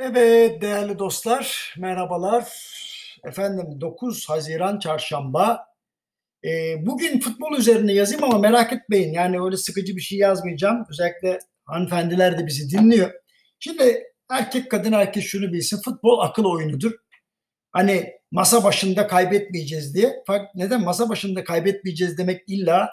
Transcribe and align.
Evet 0.00 0.62
değerli 0.62 0.98
dostlar, 0.98 1.74
merhabalar. 1.78 2.48
Efendim 3.24 3.80
9 3.80 4.28
Haziran 4.28 4.78
Çarşamba. 4.78 5.66
Ee, 6.44 6.86
bugün 6.86 7.20
futbol 7.20 7.58
üzerine 7.58 7.92
yazayım 7.92 8.24
ama 8.24 8.38
merak 8.38 8.72
etmeyin. 8.72 9.12
Yani 9.12 9.42
öyle 9.42 9.56
sıkıcı 9.56 9.96
bir 9.96 10.00
şey 10.00 10.18
yazmayacağım. 10.18 10.86
Özellikle 10.90 11.38
hanımefendiler 11.64 12.38
de 12.38 12.46
bizi 12.46 12.70
dinliyor. 12.70 13.10
Şimdi 13.58 14.04
erkek 14.30 14.70
kadın 14.70 14.92
herkes 14.92 15.24
şunu 15.24 15.52
bilsin. 15.52 15.80
Futbol 15.84 16.18
akıl 16.18 16.44
oyunudur. 16.44 16.92
Hani 17.72 18.12
masa 18.30 18.64
başında 18.64 19.06
kaybetmeyeceğiz 19.06 19.94
diye. 19.94 20.24
Neden 20.54 20.84
masa 20.84 21.08
başında 21.08 21.44
kaybetmeyeceğiz 21.44 22.18
demek 22.18 22.42
illa 22.46 22.90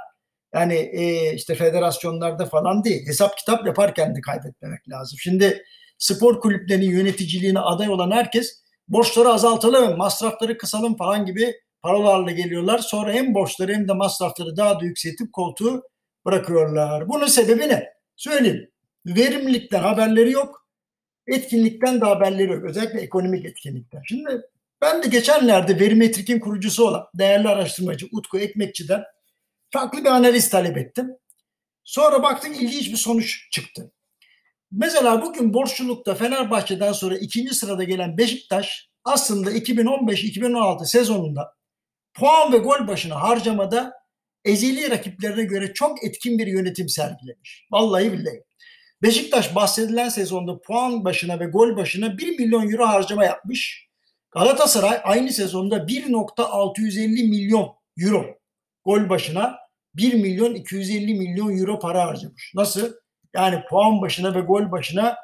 yani 0.54 0.76
e, 0.76 1.34
işte 1.34 1.56
federasyonlarda 1.56 2.46
falan 2.46 2.84
değil. 2.84 3.08
Hesap 3.08 3.38
kitap 3.38 3.68
yaparken 3.68 4.16
de 4.16 4.22
kaybetmemek 4.22 4.90
lazım. 4.90 5.20
Şimdi 5.20 5.64
spor 5.98 6.42
kulüplerinin 6.42 6.90
yöneticiliğine 6.90 7.60
aday 7.60 7.90
olan 7.90 8.12
herkes 8.12 8.64
borçları 8.88 9.30
azaltalım, 9.30 9.98
masrafları 9.98 10.58
kısalım 10.58 10.98
falan 10.98 11.26
gibi 11.26 11.54
paralarla 11.82 12.32
geliyorlar. 12.32 12.80
Sonra 12.80 13.14
hem 13.14 13.34
borçları 13.34 13.74
hem 13.74 13.88
de 13.88 13.94
masrafları 13.94 14.58
daha 14.58 14.80
da 14.80 14.86
yükseltip 14.86 15.34
koltuğu 15.34 15.84
bırakıyorlar. 16.26 17.10
Bunun 17.10 17.28
sebebi 17.28 17.70
ne? 17.70 17.94
Söyleyeyim. 18.16 18.72
Verimlilikten 19.06 19.80
haberleri 19.80 20.32
yok. 20.32 20.68
Etkinlikten 21.28 22.02
de 22.02 22.06
haberleri 22.06 22.52
yok. 22.52 22.64
Özellikle 22.64 23.02
ekonomik 23.02 23.46
etkinlikten. 23.46 24.02
Şimdi 24.08 24.42
ben 24.82 25.04
de 25.04 25.08
geçenlerde 25.08 25.80
Verimetrik'in 25.80 26.40
kurucusu 26.40 26.88
olan 26.88 27.08
değerli 27.14 27.48
araştırmacı 27.48 28.08
Utku 28.12 28.40
Ekmekçi'den 28.40 29.04
farklı 29.72 30.00
bir 30.00 30.10
analiz 30.10 30.50
talep 30.50 30.78
ettim. 30.78 31.12
Sonra 31.84 32.24
baktık 32.24 32.62
ilginç 32.62 32.92
bir 32.92 32.98
sonuç 32.98 33.48
çıktı. 33.52 33.92
Mesela 34.78 35.22
bugün 35.22 35.54
borçlulukta 35.54 36.16
Fenerbahçe'den 36.16 36.92
sonra 36.92 37.18
ikinci 37.18 37.54
sırada 37.54 37.84
gelen 37.84 38.18
Beşiktaş 38.18 38.90
aslında 39.04 39.52
2015-2016 39.52 40.86
sezonunda 40.86 41.54
puan 42.14 42.54
ve 42.54 42.58
gol 42.58 42.88
başına 42.88 43.22
harcamada 43.22 43.94
ezeli 44.46 44.90
rakiplerine 44.90 45.44
göre 45.44 45.74
çok 45.74 46.04
etkin 46.04 46.40
bir 46.40 46.48
yönetim 46.48 46.90
sergilemiş. 46.90 47.68
Vallahi 47.72 48.12
billahi. 48.12 48.44
Beşiktaş 49.02 49.56
bahsedilen 49.56 50.10
sezonda 50.10 50.62
puan 50.62 51.06
başına 51.06 51.40
ve 51.40 51.46
gol 51.46 51.78
başına 51.78 52.18
1 52.18 52.40
milyon 52.40 52.72
euro 52.72 52.86
harcama 52.86 53.26
yapmış. 53.26 53.88
Galatasaray 54.32 55.02
aynı 55.04 55.32
sezonda 55.32 55.78
1.650 55.78 57.30
milyon 57.30 57.76
euro 57.98 58.26
gol 58.86 59.10
başına 59.10 59.58
1 59.94 60.14
milyon 60.14 60.56
250 60.56 61.14
milyon 61.14 61.58
euro 61.58 61.80
para 61.80 62.06
harcamış. 62.06 62.52
Nasıl? 62.56 63.05
Yani 63.36 63.64
puan 63.70 64.02
başına 64.02 64.36
ve 64.36 64.40
gol 64.40 64.72
başına 64.72 65.18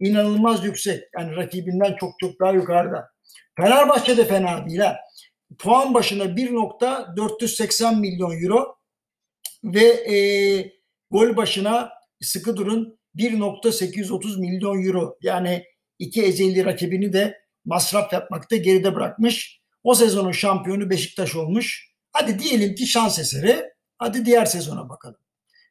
inanılmaz 0.00 0.64
yüksek. 0.64 1.04
Yani 1.18 1.36
rakibinden 1.36 1.96
çok 2.00 2.12
çok 2.20 2.40
daha 2.40 2.52
yukarıda. 2.52 3.08
Fenerbahçe 3.56 4.16
de 4.16 4.24
fena 4.24 4.66
değil 4.66 4.78
ha. 4.78 4.96
Puan 5.58 5.94
başına 5.94 6.24
1.480 6.24 8.00
milyon 8.00 8.42
euro 8.42 8.76
ve 9.64 9.84
e, 9.84 10.16
gol 11.10 11.36
başına 11.36 11.92
sıkı 12.20 12.56
durun 12.56 12.98
1.830 13.16 14.40
milyon 14.40 14.86
euro. 14.86 15.16
Yani 15.22 15.64
iki 15.98 16.22
ezeli 16.22 16.64
rakibini 16.64 17.12
de 17.12 17.38
masraf 17.64 18.12
yapmakta 18.12 18.56
geride 18.56 18.94
bırakmış. 18.94 19.60
O 19.84 19.94
sezonun 19.94 20.32
şampiyonu 20.32 20.90
Beşiktaş 20.90 21.36
olmuş. 21.36 21.90
Hadi 22.12 22.38
diyelim 22.38 22.74
ki 22.74 22.86
şans 22.86 23.18
eseri. 23.18 23.64
Hadi 23.98 24.26
diğer 24.26 24.44
sezona 24.44 24.88
bakalım. 24.88 25.18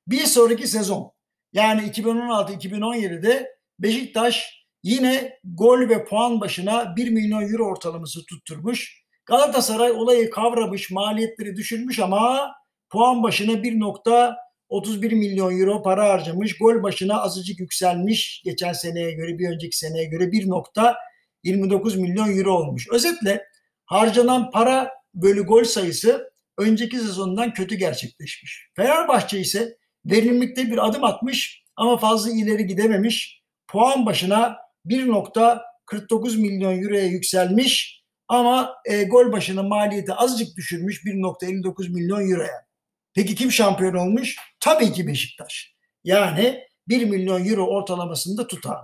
Bir 0.07 0.25
sonraki 0.25 0.67
sezon 0.67 1.11
yani 1.53 1.81
2016-2017'de 1.81 3.53
Beşiktaş 3.79 4.63
yine 4.83 5.39
gol 5.43 5.89
ve 5.89 6.05
puan 6.05 6.41
başına 6.41 6.95
1 6.95 7.09
milyon 7.09 7.41
euro 7.41 7.65
ortalaması 7.65 8.25
tutturmuş. 8.25 9.03
Galatasaray 9.25 9.91
olayı 9.91 10.29
kavramış, 10.29 10.91
maliyetleri 10.91 11.55
düşürmüş 11.55 11.99
ama 11.99 12.51
puan 12.89 13.23
başına 13.23 13.51
1.31 13.51 15.15
milyon 15.15 15.59
euro 15.59 15.83
para 15.83 16.09
harcamış. 16.09 16.57
Gol 16.57 16.83
başına 16.83 17.21
azıcık 17.21 17.59
yükselmiş 17.59 18.41
geçen 18.45 18.73
seneye 18.73 19.11
göre, 19.11 19.39
bir 19.39 19.49
önceki 19.49 19.77
seneye 19.77 20.05
göre 20.05 20.23
1.29 20.23 22.01
milyon 22.01 22.37
euro 22.37 22.51
olmuş. 22.51 22.87
Özetle 22.91 23.45
harcanan 23.85 24.51
para 24.51 24.91
bölü 25.13 25.43
gol 25.43 25.63
sayısı 25.63 26.33
önceki 26.57 26.97
sezondan 26.97 27.53
kötü 27.53 27.75
gerçekleşmiş. 27.75 28.69
Fenerbahçe 28.75 29.39
ise 29.39 29.77
verimlilikte 30.05 30.71
bir 30.71 30.87
adım 30.87 31.03
atmış 31.03 31.63
ama 31.75 31.97
fazla 31.97 32.31
ileri 32.31 32.67
gidememiş. 32.67 33.43
Puan 33.67 34.05
başına 34.05 34.57
1.49 34.85 36.37
milyon 36.37 36.83
euroya 36.83 37.05
yükselmiş 37.05 38.03
ama 38.27 38.75
e, 38.85 39.03
gol 39.03 39.31
başına 39.31 39.63
maliyeti 39.63 40.13
azıcık 40.13 40.57
düşürmüş 40.57 41.03
1.59 41.05 41.93
milyon 41.93 42.31
euroya. 42.31 42.65
Peki 43.13 43.35
kim 43.35 43.51
şampiyon 43.51 43.93
olmuş? 43.93 44.35
Tabii 44.59 44.91
ki 44.91 45.07
Beşiktaş. 45.07 45.73
Yani 46.03 46.63
1 46.87 47.05
milyon 47.05 47.45
euro 47.45 47.65
ortalamasında 47.65 48.47
tutar. 48.47 48.79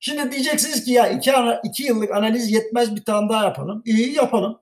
Şimdi 0.00 0.32
diyeceksiniz 0.32 0.84
ki 0.84 0.92
ya 0.92 1.08
iki, 1.08 1.32
iki 1.64 1.82
yıllık 1.82 2.10
analiz 2.10 2.50
yetmez 2.50 2.96
bir 2.96 3.04
tane 3.04 3.28
daha 3.28 3.44
yapalım. 3.44 3.82
İyi 3.84 4.14
yapalım. 4.14 4.60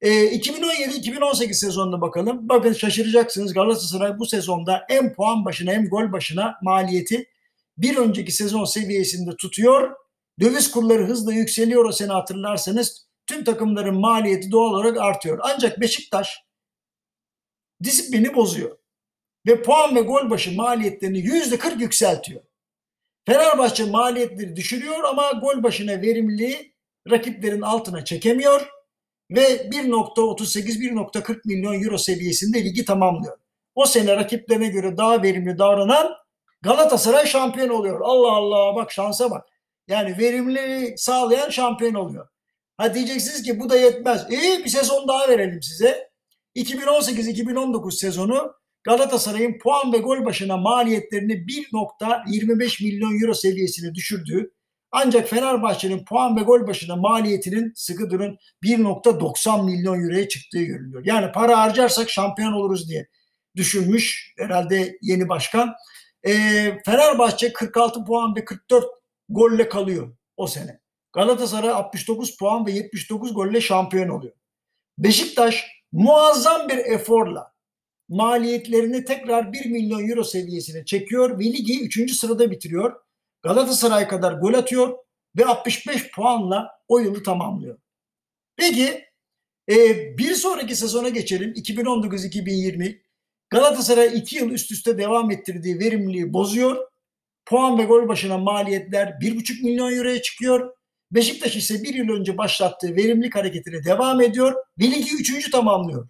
E, 0.00 0.10
2017-2018 0.10 1.54
sezonuna 1.54 2.00
bakalım. 2.00 2.48
Bakın 2.48 2.72
şaşıracaksınız 2.72 3.52
Galatasaray 3.52 4.18
bu 4.18 4.26
sezonda 4.26 4.84
hem 4.88 5.14
puan 5.14 5.44
başına 5.44 5.72
hem 5.72 5.88
gol 5.88 6.12
başına 6.12 6.58
maliyeti 6.62 7.30
bir 7.78 7.96
önceki 7.96 8.32
sezon 8.32 8.64
seviyesinde 8.64 9.36
tutuyor. 9.36 9.96
Döviz 10.40 10.70
kurları 10.70 11.06
hızla 11.06 11.32
yükseliyor 11.32 11.84
o 11.84 11.92
sene 11.92 12.12
hatırlarsanız. 12.12 13.08
Tüm 13.26 13.44
takımların 13.44 14.00
maliyeti 14.00 14.50
doğal 14.50 14.74
olarak 14.74 14.98
artıyor. 14.98 15.38
Ancak 15.42 15.80
Beşiktaş 15.80 16.42
disiplini 17.82 18.34
bozuyor. 18.34 18.78
Ve 19.46 19.62
puan 19.62 19.96
ve 19.96 20.00
gol 20.00 20.30
başı 20.30 20.56
maliyetlerini 20.56 21.18
yüzde 21.18 21.58
40 21.58 21.80
yükseltiyor. 21.80 22.40
Fenerbahçe 23.26 23.84
maliyetleri 23.84 24.56
düşürüyor 24.56 25.04
ama 25.04 25.30
gol 25.30 25.62
başına 25.62 26.02
verimliliği 26.02 26.74
rakiplerin 27.10 27.60
altına 27.60 28.04
çekemiyor 28.04 28.77
ve 29.30 29.68
1.38-1.40 29.70 31.40
milyon 31.44 31.82
euro 31.82 31.98
seviyesinde 31.98 32.64
ligi 32.64 32.84
tamamlıyor. 32.84 33.38
O 33.74 33.86
sene 33.86 34.16
rakiplerine 34.16 34.68
göre 34.68 34.96
daha 34.96 35.22
verimli 35.22 35.58
davranan 35.58 36.14
Galatasaray 36.62 37.26
şampiyon 37.26 37.68
oluyor. 37.68 38.00
Allah 38.00 38.32
Allah 38.32 38.76
bak 38.76 38.92
şansa 38.92 39.30
bak. 39.30 39.44
Yani 39.88 40.18
verimli 40.18 40.94
sağlayan 40.96 41.50
şampiyon 41.50 41.94
oluyor. 41.94 42.28
Ha 42.76 42.94
diyeceksiniz 42.94 43.42
ki 43.42 43.60
bu 43.60 43.70
da 43.70 43.76
yetmez. 43.76 44.26
İyi 44.30 44.64
bir 44.64 44.70
sezon 44.70 45.08
daha 45.08 45.28
verelim 45.28 45.62
size. 45.62 46.08
2018-2019 46.56 47.92
sezonu 47.92 48.54
Galatasaray'ın 48.84 49.58
puan 49.58 49.92
ve 49.92 49.98
gol 49.98 50.24
başına 50.24 50.56
maliyetlerini 50.56 51.32
1.25 51.32 52.84
milyon 52.84 53.22
euro 53.22 53.34
seviyesine 53.34 53.94
düşürdüğü 53.94 54.52
ancak 54.92 55.28
Fenerbahçe'nin 55.28 56.04
puan 56.04 56.36
ve 56.36 56.40
gol 56.40 56.66
başına 56.66 56.96
maliyetinin 56.96 57.72
sıkı 57.76 58.10
durun 58.10 58.38
1.90 58.64 59.64
milyon 59.64 60.04
euroya 60.04 60.28
çıktığı 60.28 60.62
görülüyor. 60.62 61.02
Yani 61.06 61.32
para 61.32 61.58
harcarsak 61.58 62.10
şampiyon 62.10 62.52
oluruz 62.52 62.88
diye 62.88 63.08
düşünmüş 63.56 64.34
herhalde 64.38 64.98
yeni 65.02 65.28
başkan. 65.28 65.74
E, 66.26 66.32
Fenerbahçe 66.84 67.52
46 67.52 68.04
puan 68.04 68.36
ve 68.36 68.44
44 68.44 68.84
golle 69.28 69.68
kalıyor 69.68 70.16
o 70.36 70.46
sene. 70.46 70.80
Galatasaray 71.12 71.70
69 71.70 72.36
puan 72.36 72.66
ve 72.66 72.72
79 72.72 73.34
golle 73.34 73.60
şampiyon 73.60 74.08
oluyor. 74.08 74.34
Beşiktaş 74.98 75.66
muazzam 75.92 76.68
bir 76.68 76.76
eforla 76.76 77.52
maliyetlerini 78.08 79.04
tekrar 79.04 79.52
1 79.52 79.66
milyon 79.66 80.08
euro 80.08 80.24
seviyesine 80.24 80.84
çekiyor 80.84 81.38
ve 81.38 81.44
ligi 81.44 81.84
3. 81.84 82.12
sırada 82.12 82.50
bitiriyor. 82.50 83.07
Galatasaray 83.42 84.08
kadar 84.08 84.32
gol 84.32 84.54
atıyor 84.54 84.98
ve 85.36 85.44
65 85.44 86.10
puanla 86.10 86.70
o 86.88 86.98
yılı 86.98 87.22
tamamlıyor. 87.22 87.78
Peki 88.56 89.04
e, 89.70 89.74
bir 90.18 90.34
sonraki 90.34 90.76
sezona 90.76 91.08
geçelim 91.08 91.52
2019-2020. 91.52 93.00
Galatasaray 93.50 94.18
2 94.18 94.36
yıl 94.36 94.50
üst 94.50 94.70
üste 94.72 94.98
devam 94.98 95.30
ettirdiği 95.30 95.78
verimliliği 95.78 96.32
bozuyor. 96.32 96.88
Puan 97.46 97.78
ve 97.78 97.84
gol 97.84 98.08
başına 98.08 98.38
maliyetler 98.38 99.06
1,5 99.06 99.62
milyon 99.64 99.92
euroya 99.92 100.22
çıkıyor. 100.22 100.74
Beşiktaş 101.10 101.56
ise 101.56 101.82
bir 101.82 101.94
yıl 101.94 102.08
önce 102.08 102.38
başlattığı 102.38 102.96
verimlilik 102.96 103.34
hareketine 103.34 103.84
devam 103.84 104.20
ediyor 104.20 104.54
ve 104.80 104.84
ligi 104.84 105.14
üçüncü 105.14 105.50
tamamlıyor. 105.50 106.08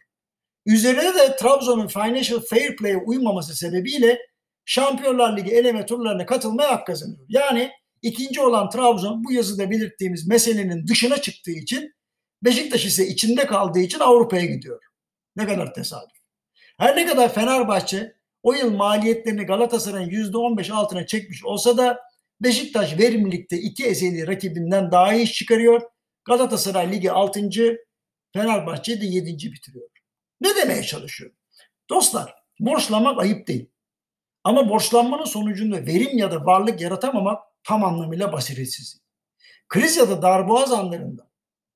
Üzerine 0.66 1.14
de 1.14 1.36
Trabzon'un 1.36 1.86
Financial 1.86 2.40
Fair 2.50 2.76
Play'e 2.76 2.96
uymaması 2.96 3.56
sebebiyle 3.56 4.18
Şampiyonlar 4.70 5.36
Ligi 5.36 5.50
eleme 5.50 5.86
turlarına 5.86 6.26
katılmaya 6.26 6.70
hak 6.70 6.86
kazanıyor. 6.86 7.26
Yani 7.28 7.70
ikinci 8.02 8.40
olan 8.40 8.70
Trabzon 8.70 9.24
bu 9.24 9.32
yazıda 9.32 9.70
belirttiğimiz 9.70 10.28
meselenin 10.28 10.86
dışına 10.86 11.20
çıktığı 11.20 11.50
için 11.50 11.94
Beşiktaş 12.42 12.84
ise 12.84 13.06
içinde 13.06 13.46
kaldığı 13.46 13.78
için 13.78 14.00
Avrupa'ya 14.00 14.44
gidiyor. 14.44 14.82
Ne 15.36 15.46
kadar 15.46 15.74
tesadüf. 15.74 16.16
Her 16.78 16.96
ne 16.96 17.06
kadar 17.06 17.34
Fenerbahçe 17.34 18.16
o 18.42 18.52
yıl 18.52 18.74
maliyetlerini 18.74 19.42
Galatasaray'ın 19.42 20.10
%15 20.10 20.72
altına 20.72 21.06
çekmiş 21.06 21.44
olsa 21.44 21.76
da 21.76 22.00
Beşiktaş 22.40 22.98
verimlilikte 22.98 23.58
iki 23.58 23.86
ezeli 23.86 24.26
rakibinden 24.26 24.90
daha 24.90 25.14
iyi 25.14 25.24
iş 25.24 25.32
çıkarıyor. 25.32 25.82
Galatasaray 26.24 26.92
Ligi 26.92 27.12
6. 27.12 27.50
Fenerbahçe 28.32 29.00
de 29.00 29.06
7. 29.06 29.52
bitiriyor. 29.52 29.88
Ne 30.40 30.56
demeye 30.56 30.82
çalışıyorum? 30.82 31.36
Dostlar 31.90 32.34
borçlanmak 32.60 33.20
ayıp 33.20 33.46
değil. 33.48 33.70
Ama 34.44 34.68
borçlanmanın 34.68 35.24
sonucunda 35.24 35.86
verim 35.86 36.18
ya 36.18 36.30
da 36.30 36.46
varlık 36.46 36.80
yaratamamak 36.80 37.42
tam 37.64 37.84
anlamıyla 37.84 38.32
basiretsizlik. 38.32 39.02
Kriz 39.68 39.96
ya 39.96 40.08
da 40.08 40.22
darboğaz 40.22 40.72
anlarında 40.72 41.30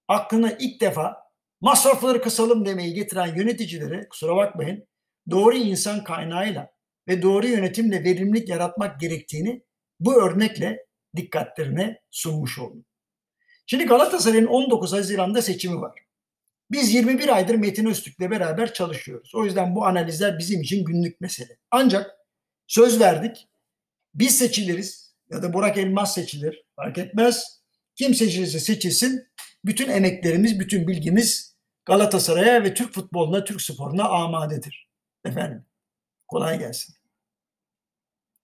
aklına 0.09 0.53
ilk 0.53 0.81
defa 0.81 1.17
masrafları 1.61 2.23
kısalım 2.23 2.67
demeyi 2.67 2.94
getiren 2.94 3.37
yöneticilere 3.37 4.09
kusura 4.09 4.37
bakmayın 4.37 4.88
doğru 5.31 5.56
insan 5.56 6.05
kaynağıyla 6.05 6.73
ve 7.09 7.23
doğru 7.23 7.47
yönetimle 7.47 8.05
verimlilik 8.05 8.49
yaratmak 8.49 9.00
gerektiğini 9.00 9.62
bu 10.00 10.23
örnekle 10.23 10.87
dikkatlerine 11.17 12.00
sunmuş 12.11 12.59
oldum. 12.59 12.85
Şimdi 13.67 13.85
Galatasaray'ın 13.85 14.47
19 14.47 14.93
Haziran'da 14.93 15.43
seçimi 15.43 15.81
var. 15.81 15.99
Biz 16.70 16.94
21 16.94 17.37
aydır 17.37 17.55
Metin 17.55 17.87
Öztürk'le 17.87 18.31
beraber 18.31 18.73
çalışıyoruz. 18.75 19.35
O 19.35 19.44
yüzden 19.44 19.75
bu 19.75 19.87
analizler 19.87 20.38
bizim 20.38 20.61
için 20.61 20.85
günlük 20.85 21.20
mesele. 21.20 21.59
Ancak 21.70 22.11
söz 22.72 23.00
verdik. 23.00 23.48
Biz 24.14 24.38
seçiliriz 24.38 25.14
ya 25.30 25.42
da 25.42 25.52
Burak 25.52 25.78
Elmas 25.78 26.14
seçilir. 26.14 26.64
Fark 26.76 26.98
etmez. 26.98 27.62
Kim 27.94 28.14
seçilirse 28.14 28.60
seçilsin. 28.60 29.28
Bütün 29.64 29.90
emeklerimiz, 29.90 30.60
bütün 30.60 30.88
bilgimiz 30.88 31.56
Galatasaray'a 31.84 32.64
ve 32.64 32.74
Türk 32.74 32.94
futboluna, 32.94 33.44
Türk 33.44 33.62
sporuna 33.62 34.08
amadedir. 34.08 34.88
Efendim 35.24 35.66
kolay 36.28 36.58
gelsin. 36.58 36.94